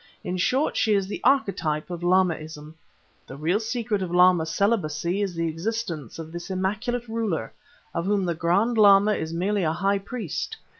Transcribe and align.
In 0.23 0.35
short, 0.35 0.75
she 0.75 0.95
is 0.95 1.05
the 1.05 1.21
archetype 1.23 1.91
of 1.91 2.01
Lamaism. 2.01 2.73
The 3.27 3.35
real 3.37 3.59
secret 3.59 4.01
of 4.01 4.09
Lama 4.11 4.47
celibacy 4.47 5.21
is 5.21 5.35
the 5.35 5.47
existence 5.47 6.17
of 6.17 6.31
this 6.31 6.49
immaculate 6.49 7.07
ruler, 7.07 7.53
of 7.93 8.07
whom 8.07 8.25
the 8.25 8.33
Grand 8.33 8.79
Lama 8.79 9.13
is 9.13 9.31
merely 9.31 9.61
a 9.61 9.73
high 9.73 9.99
priest. 9.99 10.57